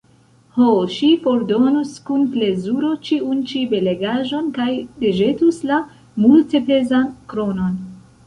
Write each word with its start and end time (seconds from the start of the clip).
Ho, 0.53 0.67
ŝi 0.93 1.09
fordonus 1.25 1.89
kun 2.05 2.23
plezuro 2.35 2.89
ĉiun 3.09 3.43
ĉi 3.51 3.61
belegaĵon 3.75 4.49
kaj 4.57 4.69
deĵetus 5.03 5.59
la 5.73 5.79
multepezan 6.25 7.13
kronon! 7.35 7.77